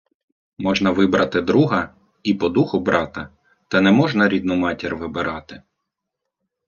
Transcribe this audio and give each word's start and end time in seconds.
Можна 0.57 0.91
вибрати 0.91 1.41
друга 1.41 1.95
і 2.23 2.33
по 2.33 2.49
духу 2.49 2.79
брата, 2.79 3.29
та 3.67 3.81
не 3.81 3.91
можна 3.91 4.29
рідну 4.29 4.55
матір 4.55 4.95
вибирати 4.95 5.61